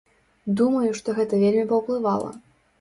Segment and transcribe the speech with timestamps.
[0.61, 2.37] Думаю, што гэта вельмі паўплывала.